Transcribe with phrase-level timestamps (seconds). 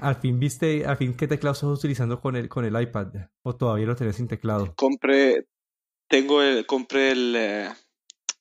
[0.00, 3.08] ¿Al fin viste, al fin qué teclado estás utilizando con el, con el iPad?
[3.42, 4.74] ¿O todavía lo tenés sin teclado?
[4.76, 5.46] Compré,
[6.08, 7.68] tengo el, compré el, eh,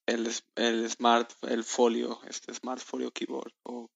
[0.05, 3.87] el, el Smart, el Folio, este Smart Folio Keyboard o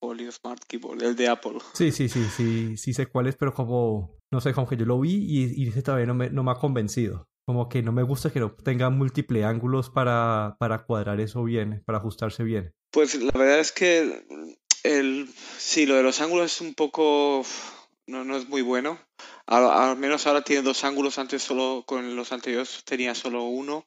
[0.00, 1.58] Folio Smart Keyboard, el de Apple.
[1.74, 4.86] Sí, sí, sí, sí, sí sé cuál es, pero como, no sé, como que yo
[4.86, 7.26] lo vi y, y todavía no me, no me ha convencido.
[7.46, 11.82] Como que no me gusta que no tenga múltiples ángulos para, para cuadrar eso bien,
[11.84, 12.72] para ajustarse bien.
[12.90, 14.24] Pues la verdad es que
[14.84, 15.28] el,
[15.58, 17.44] sí, lo de los ángulos es un poco,
[18.06, 19.00] no, no es muy bueno.
[19.46, 23.84] Al, menos ahora tiene dos ángulos, antes solo con los anteriores tenía solo uno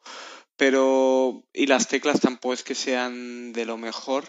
[0.58, 4.26] pero y las teclas tampoco es que sean de lo mejor.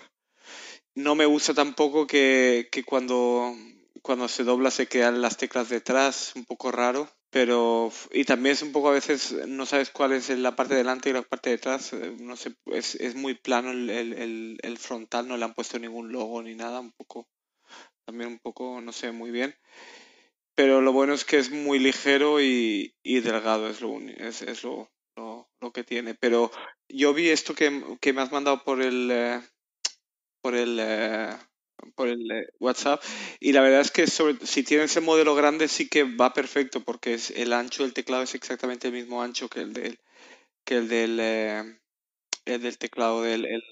[0.95, 3.55] No me gusta tampoco que, que cuando,
[4.03, 7.09] cuando se dobla se quedan las teclas detrás, un poco raro.
[7.31, 10.79] Pero, y también es un poco a veces, no sabes cuál es la parte de
[10.79, 14.59] delante y la parte de atrás, eh, no sé, es, es muy plano el, el,
[14.63, 17.29] el, frontal, no le han puesto ningún logo ni nada, un poco,
[18.07, 19.55] también un poco, no sé, muy bien.
[20.55, 24.65] Pero lo bueno es que es muy ligero y, y delgado, es lo, es, es
[24.65, 26.15] lo, lo, que tiene.
[26.15, 26.51] Pero
[26.89, 29.41] yo vi esto que, que me has mandado por el eh,
[30.41, 31.37] por el eh,
[31.95, 33.03] por el eh, WhatsApp.
[33.41, 37.15] Y la verdad es que si tienes el modelo grande sí que va perfecto porque
[37.15, 39.99] es el ancho del teclado es exactamente el mismo ancho que el del
[40.65, 43.63] que el del el del teclado del el,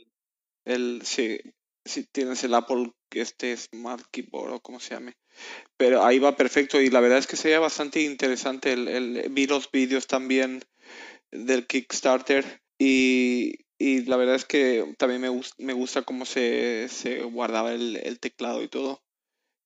[0.65, 1.39] el si,
[1.85, 5.17] si tienes el Apple este Smart Keyboard o como se llame.
[5.77, 9.47] Pero ahí va perfecto y la verdad es que sería bastante interesante el, el vi
[9.47, 10.63] los vídeos también
[11.31, 17.23] del Kickstarter y, y la verdad es que también me, me gusta cómo se, se
[17.23, 19.03] guardaba el, el, teclado y todo.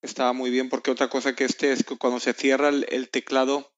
[0.02, 3.72] Estaba muy bien porque otra cosa que este es que cuando se cierra el, teclado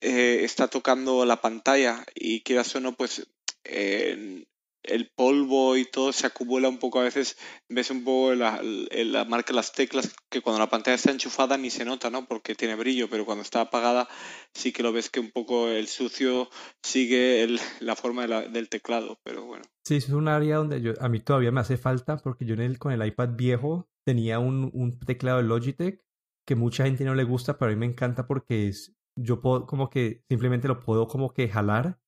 [0.00, 3.26] eh, está tocando la pantalla y quieras o pues
[3.64, 4.46] eh,
[4.82, 7.00] el polvo y todo se acumula un poco.
[7.00, 7.36] A veces
[7.68, 11.56] ves un poco la, la marca de las teclas que cuando la pantalla está enchufada
[11.56, 12.26] ni se nota, ¿no?
[12.26, 14.08] Porque tiene brillo, pero cuando está apagada
[14.54, 16.48] sí que lo ves que un poco el sucio
[16.82, 17.46] sigue
[17.80, 19.64] la forma del teclado, pero bueno.
[19.84, 22.78] Sí, es un área donde a mí todavía me hace falta porque yo en el,
[22.78, 26.02] con el iPad viejo tenía un, un teclado de Logitech
[26.46, 29.66] que mucha gente no le gusta, pero a mí me encanta porque es, yo puedo
[29.66, 32.00] como que simplemente lo puedo como que jalar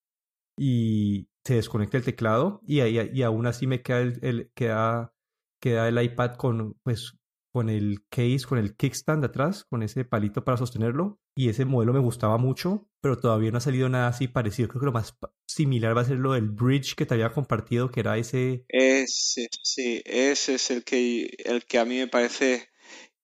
[0.59, 5.15] y se desconecta el teclado y, ahí, y aún así me queda el, queda,
[5.61, 7.19] queda el iPad con, pues,
[7.53, 11.21] con el case, con el kickstand atrás, con ese palito para sostenerlo.
[11.37, 14.69] Y ese modelo me gustaba mucho, pero todavía no ha salido nada así parecido.
[14.69, 15.17] Creo que lo más
[15.47, 18.65] similar va a ser lo del bridge que te había compartido, que era ese...
[18.69, 22.69] Ese, sí, ese es el que, el que a mí me parece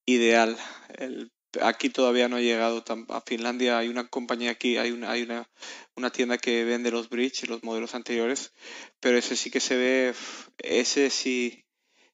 [0.07, 0.57] ideal.
[0.97, 1.33] El
[1.63, 3.79] aquí todavía no ha llegado a Finlandia.
[3.79, 5.49] Hay una compañía aquí, hay una, hay una,
[5.97, 8.53] una tienda que vende los bridge, los modelos anteriores,
[9.01, 10.15] pero ese sí que se ve,
[10.59, 11.65] ese sí,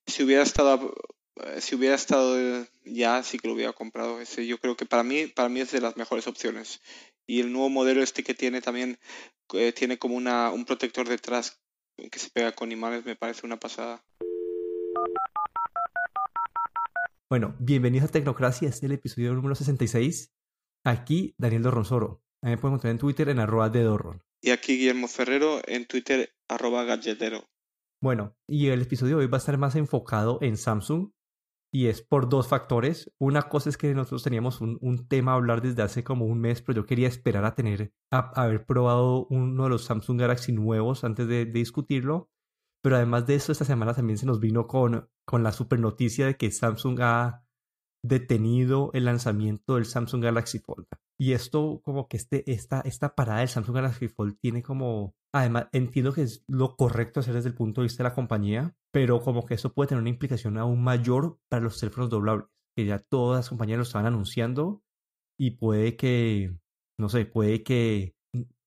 [0.06, 0.94] si hubiera estado,
[1.58, 4.20] si hubiera estado ya, sí que lo hubiera comprado.
[4.20, 6.80] Ese yo creo que para mí, para mí es de las mejores opciones.
[7.26, 8.98] Y el nuevo modelo este que tiene también,
[9.54, 11.60] eh, tiene como una, un protector detrás
[12.10, 14.04] que se pega con imanes, me parece una pasada.
[17.30, 20.34] Bueno, bienvenidos a Tecnocracia, este es el episodio número 66.
[20.84, 22.22] Aquí Daniel Dorronsoro.
[22.42, 24.22] A mí me pueden encontrar en Twitter en arroba de Dorron.
[24.42, 27.42] Y aquí Guillermo Ferrero en Twitter arroba galletero.
[28.02, 31.12] Bueno, y el episodio de hoy va a estar más enfocado en Samsung
[31.72, 33.10] y es por dos factores.
[33.18, 36.40] Una cosa es que nosotros teníamos un, un tema a hablar desde hace como un
[36.40, 40.20] mes, pero yo quería esperar a tener, a, a haber probado uno de los Samsung
[40.20, 42.28] Galaxy nuevos antes de, de discutirlo.
[42.84, 46.26] Pero además de eso, esta semana también se nos vino con, con la super noticia
[46.26, 47.42] de que Samsung ha
[48.04, 50.86] detenido el lanzamiento del Samsung Galaxy Fold.
[51.18, 55.14] Y esto, como que este, esta, esta parada del Samsung Galaxy Fold tiene como.
[55.32, 58.76] Además, entiendo que es lo correcto hacer desde el punto de vista de la compañía,
[58.92, 62.84] pero como que eso puede tener una implicación aún mayor para los teléfonos doblables, que
[62.84, 64.82] ya todas las compañías lo estaban anunciando
[65.38, 66.54] y puede que,
[67.00, 68.14] no sé, puede que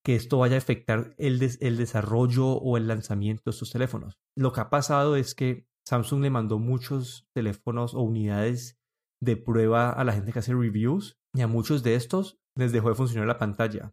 [0.07, 4.21] que esto vaya a afectar el, el desarrollo o el lanzamiento de estos teléfonos.
[4.37, 8.79] Lo que ha pasado es que Samsung le mandó muchos teléfonos o unidades
[9.21, 12.87] de prueba a la gente que hace reviews y a muchos de estos les dejó
[12.87, 13.91] de funcionar la pantalla.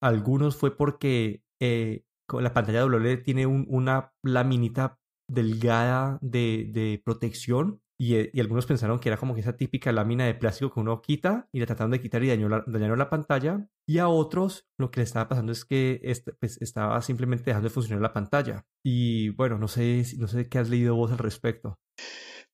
[0.00, 8.30] Algunos fue porque eh, la pantalla doble tiene una laminita delgada de, de protección eh,
[8.32, 11.48] y, algunos pensaron que era como que esa típica lámina de plástico que uno quita
[11.52, 13.68] y la trataron de quitar y dañó la, dañaron la pantalla.
[13.86, 17.68] Y a otros lo que le estaba pasando es que este, pues, estaba simplemente dejando
[17.68, 18.66] de funcionar la pantalla.
[18.84, 21.78] Y bueno, no sé, no sé qué has leído vos al respecto.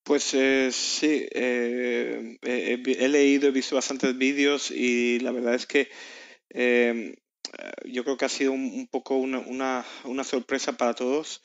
[0.02, 5.88] Pues eh, sí, eh, he leído, he visto bastantes vídeos y la verdad es que
[6.50, 7.14] em,
[7.84, 11.42] yo creo que ha sido un, poco una, una, una, sorpresa para todos.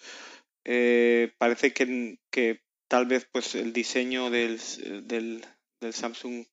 [0.63, 2.61] parece que, que
[2.93, 4.61] tal vez pues el diseño del,
[5.07, 5.43] del,
[5.91, 6.45] Samsung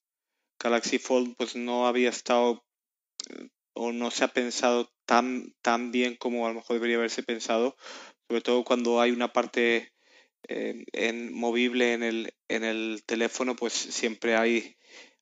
[0.58, 2.64] Galaxy Fold pues no había estado
[3.28, 7.22] eh, o no se ha pensado tan, tan bien como a lo mejor debería haberse
[7.22, 7.76] pensado,
[8.26, 9.92] sobre todo cuando hay una parte
[10.48, 14.78] eh, en, movible en el, en el teléfono, pues siempre hay,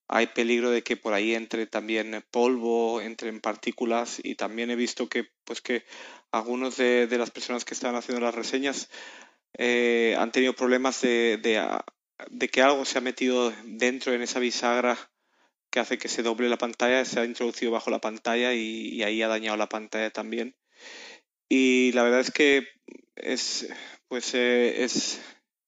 [0.06, 5.08] hay peligro de que por ahí entre también polvo, entren partículas y también he visto
[5.08, 5.82] que pues que
[6.30, 8.88] algunos de, las personas que están haciendo las reseñas
[9.54, 14.98] eh, han tenido problemas de, de, que algo se ha metido dentro en esa bisagra
[15.70, 19.22] que hace que se doble la pantalla, se ha introducido bajo la pantalla y, ahí
[19.22, 20.56] ha dañado la pantalla también.
[21.48, 22.68] Y la verdad es que
[23.16, 23.68] es,
[24.08, 25.20] pues eh, es,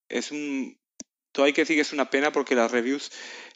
[0.08, 0.78] es un,
[1.32, 3.10] todo hay que decir que es una pena porque las reviews,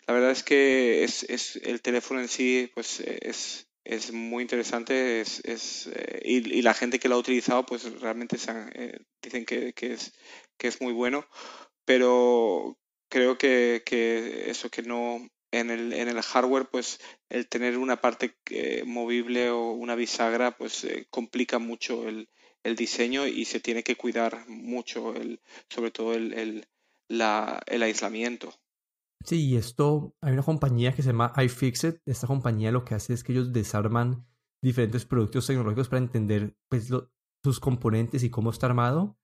[0.07, 5.21] la verdad es que es, es el teléfono en sí, pues es, es muy interesante
[5.21, 8.37] es, es eh, y, la gente que lo ha utilizado pues realmente
[8.75, 10.13] eh, dicen que, que, es,
[10.57, 11.27] que es muy bueno,
[11.85, 12.79] pero
[13.09, 16.99] creo que, que eso que no en el, en el hardware pues
[17.29, 22.29] el tener una parte eh, movible o una bisagra pues complica mucho el,
[22.63, 26.67] el, diseño y se tiene que cuidar mucho el, sobre todo el, el,
[27.09, 28.55] la, el aislamiento.
[29.25, 31.97] Sí, y esto, hay una compañía que se llama iFixit.
[32.05, 34.27] Esta compañía lo que hace es que ellos desarman
[34.63, 36.93] diferentes productos tecnológicos para entender pues,
[37.43, 39.19] sus componentes y cómo está armado.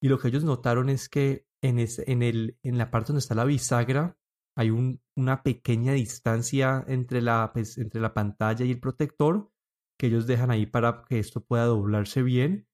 [0.00, 3.34] Y lo que ellos notaron es que en, en, el, en la parte donde está
[3.34, 4.18] la bisagra
[4.56, 9.50] hay un, una pequeña distancia entre la, pues, entre la pantalla y el protector
[9.98, 12.66] que ellos dejan ahí para que esto pueda doblarse bien,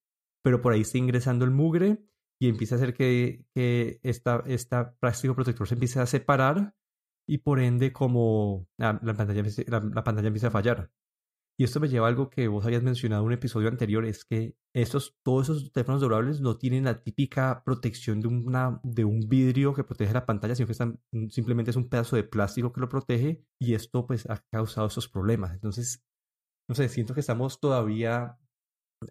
[0.43, 2.08] pero por ahí está ingresando el mugre
[2.41, 6.75] y empieza a hacer que, que esta, esta plástico protector se empiece a separar
[7.29, 10.91] y por ende como la, pantalla, la, pantalla empieza a fallar.
[11.61, 14.25] Y esto me lleva a algo que vos habías mencionado en un episodio anterior, es
[14.25, 19.29] que estos, todos esos teléfonos doblables no tienen la típica protección de, una, de un
[19.29, 21.01] vidrio que protege la pantalla, sino que están,
[21.31, 25.09] simplemente es un pedazo de plástico que lo protege y esto pues ha causado esos
[25.09, 25.53] problemas.
[25.53, 26.05] Entonces,
[26.69, 28.39] no sé, siento que estamos todavía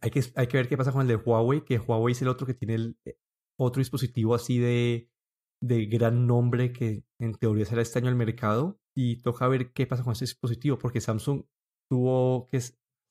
[0.02, 2.28] hay que, hay que ver qué pasa con el de Huawei, que Huawei es el
[2.28, 3.18] otro que tiene el eh,
[3.60, 5.10] otro dispositivo así de,
[5.62, 8.80] de gran nombre que en teoría será este año al mercado.
[8.96, 11.44] Y toca ver qué pasa con ese dispositivo, porque Samsung
[11.90, 12.60] tuvo que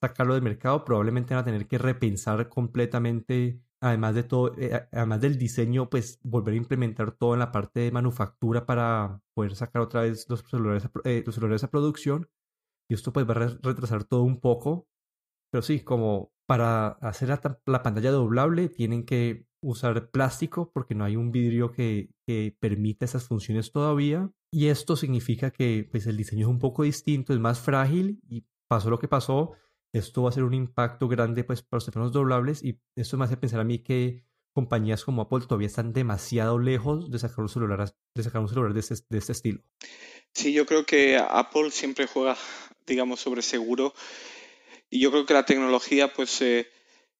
[0.02, 0.84] sacarlo del mercado.
[0.84, 6.18] Probablemente van a tener que repensar completamente, además de todo, eh, además del diseño, pues
[6.24, 10.40] volver a implementar todo en la parte de manufactura para poder sacar otra vez los
[10.40, 12.28] celulares eh, los celulares a producción.
[12.88, 14.88] Y esto pues va a retrasar todo un poco.
[15.52, 17.28] Pero sí, como para hacer
[17.66, 23.04] la, pantalla doblable tienen que usar plástico porque no hay un vidrio que, que, permita
[23.04, 24.30] esas funciones todavía.
[24.52, 28.44] Y esto significa que pues, el diseño es un poco distinto, es más frágil y
[28.68, 29.52] pasó lo que pasó.
[29.92, 33.24] Esto va a ser un impacto grande pues, para los teléfonos doblables y esto me
[33.24, 37.48] hace pensar a mí que compañías como Apple todavía están demasiado lejos de sacar un
[37.48, 39.60] celular, de sacar un celular de este, de este estilo.
[40.32, 42.36] Sí, yo creo que Apple siempre juega,
[42.86, 43.92] digamos, sobre seguro
[44.90, 46.68] y yo creo que la tecnología pues eh,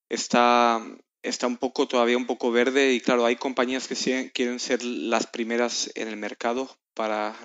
[0.08, 0.80] está,
[1.22, 5.26] está un poco todavía un poco verde y claro, hay compañías que quieren ser las
[5.26, 7.36] primeras en el mercado para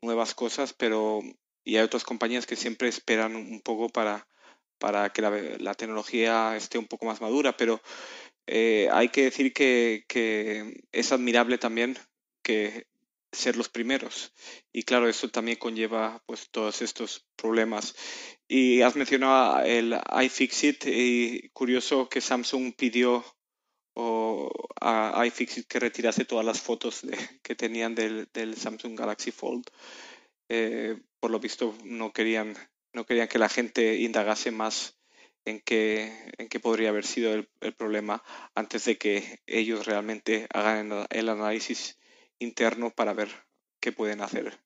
[0.00, 1.20] nuevas cosas, pero
[1.64, 4.26] y hay otras compañías que siempre esperan un poco para,
[4.78, 7.82] para que la, tecnología esté un poco más madura, pero
[8.46, 11.98] eh, hay que decir que, que, es admirable también
[12.42, 12.86] que
[13.32, 14.32] ser los primeros.
[14.72, 17.94] Y claro, eso también conlleva pues todos estos problemas.
[18.48, 23.24] Y has mencionado el iFixit y curioso que Samsung pidió
[24.80, 27.02] a iFixit que retirase todas las fotos
[27.42, 29.64] que tenían del, Samsung Galaxy Fold.
[30.48, 32.56] Eh, por lo visto no querían,
[32.92, 34.96] no querían que la gente indagase más
[35.44, 38.22] en qué, en qué podría haber sido el problema
[38.54, 41.98] antes de que ellos realmente hagan el análisis
[42.38, 43.28] interno para ver
[43.80, 44.58] qué pueden hacer.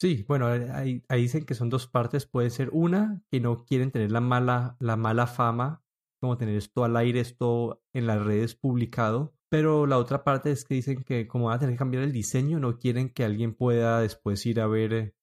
[0.00, 2.26] Sí, bueno, ahí, dicen que son dos partes.
[2.26, 5.82] Puede ser una, que no quieren tener la mala, la mala fama,
[6.20, 9.34] como tener esto al aire, esto en las redes publicado.
[9.48, 12.12] Pero la otra parte es que dicen que como van a tener que cambiar el
[12.12, 15.14] diseño, no quieren que alguien pueda después ir a ver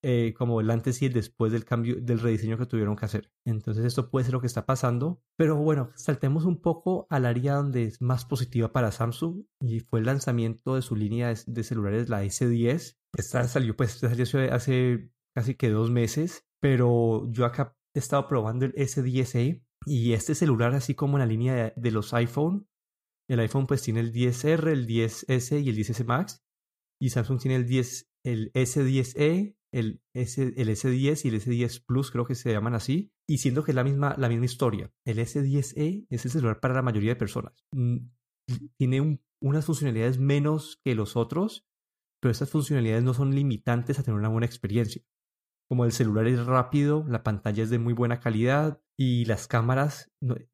[0.00, 3.32] eh, como el antes y el después del cambio, del rediseño que tuvieron que hacer.
[3.44, 5.20] Entonces esto puede ser lo que está pasando.
[5.36, 9.98] Pero bueno, saltemos un poco al área donde es más positiva para Samsung y fue
[9.98, 12.96] el lanzamiento de su línea de, celulares, la S10.
[13.16, 18.66] Esta salió pues salió hace casi que dos meses, pero yo acá he estado probando
[18.66, 22.68] el S10e y este celular así como la línea de, de los iPhone.
[23.28, 26.44] El iPhone pues tiene el 10R, el 10S y el 10S Max.
[27.00, 32.10] Y Samsung tiene el 10, el S10e, el, S, el S10 y el S10 Plus,
[32.10, 34.90] creo que se llaman así, y siendo que es la misma, la misma historia.
[35.06, 37.64] El S10e es el celular para la mayoría de personas.
[37.72, 38.08] Mm,
[38.78, 41.66] tiene unas funcionalidades menos que los otros,
[42.20, 45.02] pero estas funcionalidades no son limitantes a tener una buena experiencia.
[45.68, 50.10] Como el celular es rápido, la pantalla es de muy buena calidad y las cámaras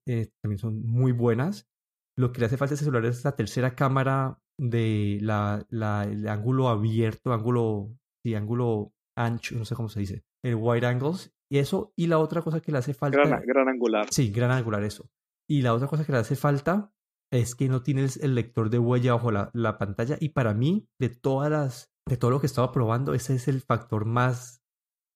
[0.07, 1.69] eh, también son muy buenas.
[2.17, 6.29] Lo que le hace falta a este celular es la tercera cámara de la, el
[6.29, 11.33] ángulo abierto, ángulo, sí, ángulo ancho, no sé cómo se dice, el wide angles.
[11.51, 13.19] Y eso, y la otra cosa que le hace falta.
[13.19, 14.07] Gran, gran angular.
[14.11, 15.09] Sí, gran angular, eso.
[15.49, 16.93] Y la otra cosa que le hace falta
[17.33, 20.17] es que no tienes el lector de huella bajo la, la, pantalla.
[20.21, 23.61] Y para mí, de todas las, de todo lo que estaba probando, ese es el
[23.61, 24.63] factor más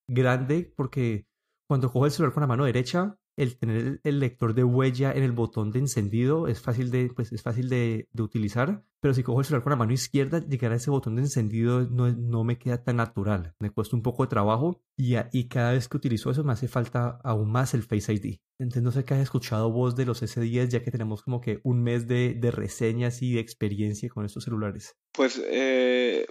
[0.09, 1.27] grande porque
[1.69, 5.23] cuando cojo el celular con la mano derecha, el tener el lector de huella en
[5.23, 9.39] el botón de encendido es fácil de, pues, es fácil de, utilizar, pero si cojo
[9.39, 12.59] el celular con la mano izquierda, llegar a ese botón de encendido no, no me
[12.59, 16.31] queda tan natural, me cuesta un poco de trabajo y, y cada vez que utilizo
[16.31, 18.39] eso me hace falta aún más el Face ID.
[18.59, 21.61] Entonces no sé qué has escuchado vos de los S10 ya que tenemos como que
[21.63, 24.97] un mes de, de reseñas y de experiencia con estos celulares.
[25.13, 26.27] Pues eh,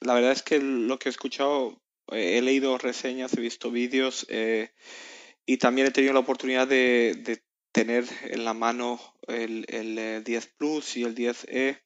[0.00, 4.26] la verdad es que lo que he escuchado, he leído reseñas, he visto vídeos.
[4.30, 4.70] Eh,
[5.50, 7.42] y también he tenido la oportunidad de,
[7.72, 11.82] tener en la mano el, el, 10 eh, Plus y el 10E.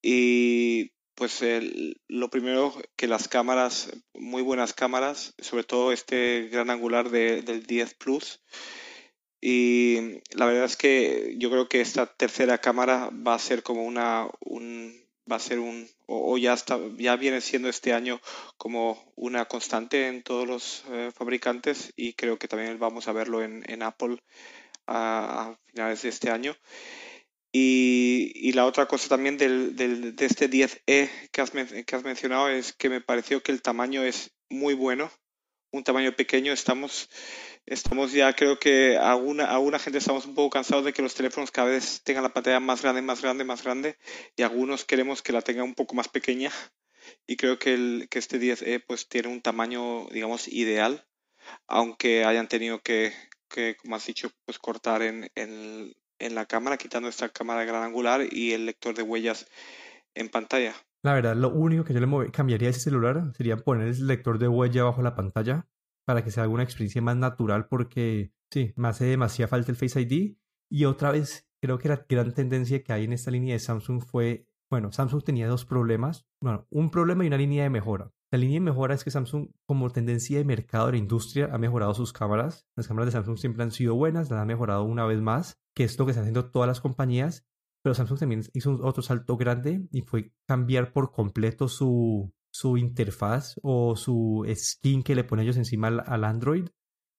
[0.00, 1.42] Y pues
[2.06, 7.94] lo primero que las cámaras, muy buenas cámaras, sobre todo este gran angular del 10
[7.94, 8.44] Plus.
[9.40, 13.82] Y la verdad es que yo creo que esta tercera cámara va a ser como
[13.82, 18.20] una, un, va a ser un, o, ya, está, ya viene siendo este año
[18.56, 23.42] como una constante en todos los eh, fabricantes y creo que también vamos a verlo
[23.42, 24.18] en, en Apple
[24.86, 26.56] a, finales de este año.
[27.52, 32.48] Y, la otra cosa también del, del, de este 10E que has, que has mencionado
[32.48, 35.10] es que me pareció que el tamaño es muy bueno,
[35.74, 36.52] un tamaño pequeño.
[36.52, 37.08] Estamos
[37.66, 41.50] estamos ya, creo que alguna, alguna gente estamos un poco cansados de que los teléfonos
[41.50, 43.98] cada vez tengan la pantalla más grande, más grande, más grande,
[44.36, 46.50] y algunos queremos que la tenga un poco más pequeña.
[47.26, 51.06] Y creo que, el, que este 10E pues tiene un tamaño, digamos, ideal,
[51.66, 53.12] aunque hayan tenido que,
[53.48, 57.82] que como has dicho, pues cortar en, en, en la cámara, quitando esta cámara gran
[57.82, 59.46] angular y el lector de huellas
[60.14, 60.74] en pantalla.
[61.04, 64.38] La verdad, lo único que yo le cambiaría a ese celular sería poner el lector
[64.38, 65.68] de huella bajo la pantalla
[66.06, 70.00] para que sea alguna experiencia más natural porque sí, me hace demasiada falta el Face
[70.00, 70.36] ID.
[70.70, 74.02] Y otra vez, creo que la gran tendencia que hay en esta línea de Samsung
[74.02, 78.10] fue, bueno, Samsung tenía dos problemas, bueno, un problema y una línea de mejora.
[78.32, 81.58] La línea de mejora es que Samsung, como tendencia de mercado de la industria, ha
[81.58, 82.66] mejorado sus cámaras.
[82.76, 85.84] Las cámaras de Samsung siempre han sido buenas, las ha mejorado una vez más, que
[85.84, 87.46] es lo que están haciendo todas las compañías.
[87.84, 93.60] Pero Samsung también hizo otro salto grande y fue cambiar por completo su, su interfaz
[93.62, 96.66] o su skin que le ponen ellos encima al, Android.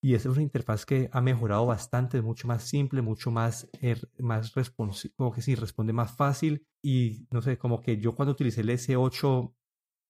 [0.01, 4.09] Y esa es una interfaz que ha mejorado bastante, mucho más simple, mucho más, er,
[4.17, 6.65] más responsive, como que sí, responde más fácil.
[6.83, 9.53] Y no sé, como que yo cuando utilicé el S8,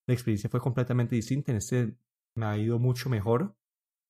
[0.08, 1.52] la experiencia fue completamente distinta.
[1.52, 1.98] En este
[2.38, 3.58] me ha ido mucho mejor.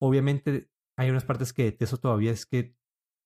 [0.00, 2.76] Obviamente hay unas partes que detesto todavía, es que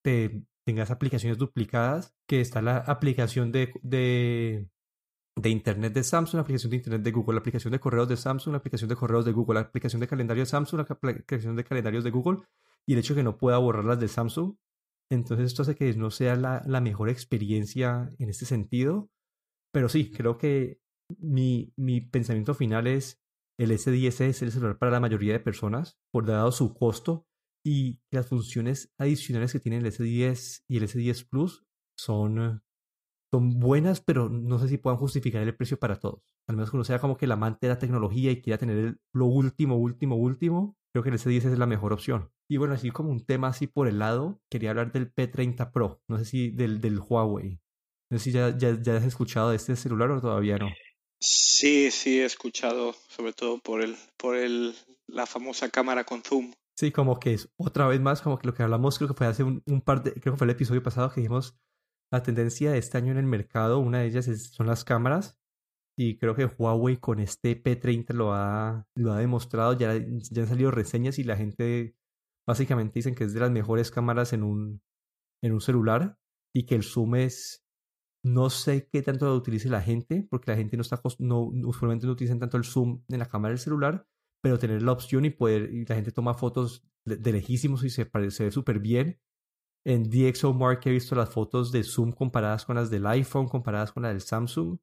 [0.03, 4.69] te tengas aplicaciones duplicadas, que está la aplicación de, de
[5.37, 8.17] de Internet de Samsung, la aplicación de Internet de Google, la aplicación de correos de
[8.17, 11.57] Samsung, la aplicación de correos de Google, la aplicación de calendario de Samsung, la aplicación
[11.57, 12.43] de calendarios de Google
[12.87, 14.57] y el hecho de que no pueda borrarlas de Samsung.
[15.11, 19.11] Entonces esto hace que no sea la, la mejor experiencia en este sentido.
[19.73, 20.79] Pero sí, creo que
[21.19, 23.21] mi, mi pensamiento final es
[23.59, 27.27] el S10 es el celular para la mayoría de personas, por dado su costo
[27.65, 31.65] y las funciones adicionales que tiene el S10 y el S10 Plus
[31.97, 32.63] son
[33.33, 36.23] son buenas, pero no sé si puedan justificar el precio para todos.
[36.49, 38.99] Al menos que uno sea como que el amante de la tecnología y quiera tener
[39.13, 42.33] lo último, último, último, creo que el S10 es la mejor opción.
[42.49, 46.03] Y bueno, así como un tema así por el lado, quería hablar del P30 Pro,
[46.09, 47.61] no sé si del, del Huawei.
[48.11, 50.69] No sé si ya, ya, ya has escuchado de este celular o todavía no.
[51.21, 54.75] Sí, sí, he escuchado, sobre todo por el, por el,
[55.07, 56.53] la famosa cámara con zoom.
[56.81, 59.27] Sí, como que es otra vez más, como que lo que hablamos, creo que fue
[59.27, 61.61] hace un, par de, creo que fue el episodio pasado que dijimos
[62.11, 65.39] la tendencia de este año en el mercado, una de ellas son las cámaras.
[65.99, 69.75] Y creo que Huawei con este P30 lo ha, lo ha demostrado.
[69.75, 71.97] Ya, ya han salido reseñas y la gente
[72.49, 74.83] básicamente dicen que es de las mejores cámaras en un,
[75.43, 76.19] en un celular.
[76.55, 77.63] Y que el zoom es.
[78.25, 80.99] No sé qué tanto lo utilice la gente, porque la gente no está.
[81.19, 84.07] No, usualmente no utilizan tanto el zoom en la cámara del celular.
[84.43, 85.71] Pero tener la opción y poder.
[85.89, 89.21] La gente toma fotos de, lejísimos y se, ve súper bien
[89.85, 94.03] en DxOMark he visto las fotos de Zoom comparadas con las del iPhone, comparadas con
[94.03, 94.79] las del Samsung.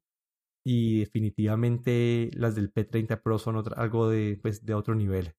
[0.64, 5.34] Y definitivamente las del P30 Pro son algo de, pues, de otro nivel.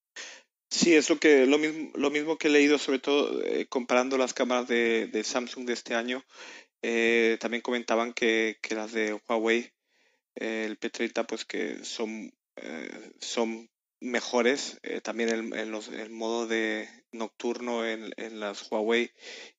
[0.72, 4.18] Sí, es lo, que, lo, mismo, lo mismo que he leído, sobre todo eh, comparando
[4.18, 6.24] las cámaras de, de, Samsung de este año.
[6.82, 9.72] Eh, también comentaban que, que, las de Huawei
[10.36, 12.32] el P30 pues que son,
[13.20, 14.80] son mejores.
[15.04, 19.12] también el, en los, el modo de nocturno en, en las Huawei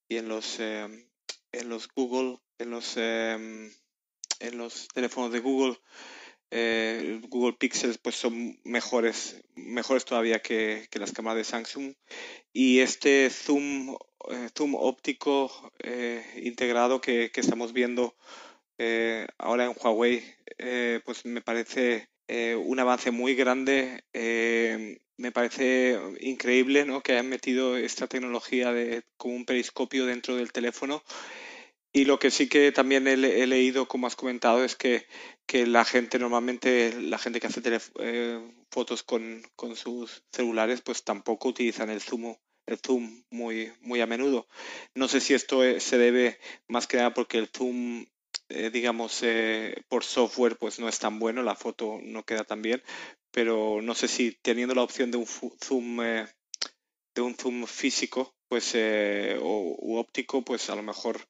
[0.08, 1.08] y en los, en
[1.52, 3.72] los Google, en los, en
[4.52, 5.78] los teléfonos de Google
[6.52, 11.94] eh, Google Pixels pues son mejores, mejores todavía que, las cámaras de Samsung.
[12.52, 13.96] Y este zoom,
[14.30, 18.16] eh, zoom óptico eh, integrado que, estamos viendo
[19.38, 20.24] ahora en Huawei,
[21.04, 22.08] pues me parece
[22.56, 24.04] un avance muy grande.
[25.16, 27.02] me parece increíble ¿no?
[27.02, 31.02] que hayan metido esta tecnología de, como un periscopio dentro del teléfono
[31.92, 35.06] y lo que sí que también he, leído, como has comentado, es que,
[35.46, 37.60] que, la gente normalmente, la gente que hace
[37.98, 44.00] eh, fotos con, con, sus celulares, pues tampoco utilizan el zoom, el zoom muy, muy
[44.00, 44.46] a menudo.
[44.94, 48.06] No sé si esto eh, se debe más que nada porque el zoom,
[48.50, 49.22] eh, digamos,
[49.88, 52.82] por software, pues no es tan bueno, la foto no queda tan bien,
[53.30, 55.98] pero no sé si teniendo la opción de un zoom,
[57.14, 58.74] de un zoom físico, pues,
[59.40, 61.20] o óptico, pues a lo mejor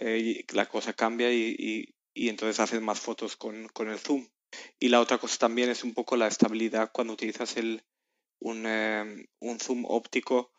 [0.00, 4.28] eh, la cosa cambia y, entonces haces más fotos con, el zoom.
[4.78, 7.82] Y la otra cosa también es un poco la estabilidad cuando utilizas el,
[8.40, 9.28] un, eh,
[9.60, 10.52] zoom óptico,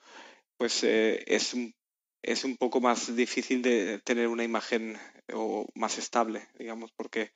[0.57, 1.73] pues eh, es, un,
[2.21, 4.97] es un poco más difícil de tener una imagen
[5.33, 7.31] o más estable, digamos, porque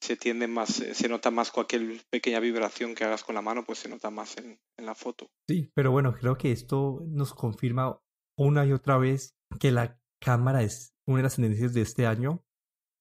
[0.00, 3.80] se tiende más, se nota más cualquier pequeña vibración que hagas con la mano, pues
[3.80, 5.30] se nota más en, en la foto.
[5.48, 8.00] Sí, pero bueno, creo que esto nos confirma
[8.38, 12.44] una y otra vez que la cámara es una de las tendencias de este año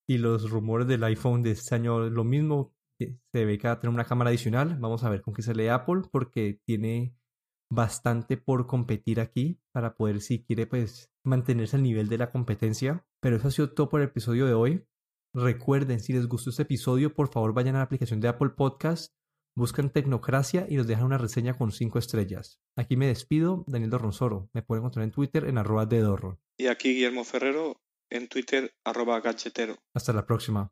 [0.07, 2.73] y los rumores del iPhone de este año lo mismo.
[3.31, 4.77] Se ve que va a tener una cámara adicional.
[4.79, 7.15] Vamos a ver con qué sale Apple porque tiene
[7.71, 13.05] bastante por competir aquí para poder si quiere pues mantenerse al nivel de la competencia.
[13.21, 14.85] Pero eso ha sido todo por el episodio de hoy.
[15.33, 19.13] Recuerden, si les gustó este episodio, por favor vayan a la aplicación de Apple Podcast,
[19.55, 22.59] buscan Tecnocracia y nos dejan una reseña con 5 estrellas.
[22.75, 24.49] Aquí me despido, Daniel Dorronsoro.
[24.53, 26.39] Me pueden encontrar en Twitter en arroba de Dorron.
[26.57, 29.77] Y aquí Guillermo Ferrero en Twitter arroba gachetero.
[29.93, 30.71] Hasta la próxima.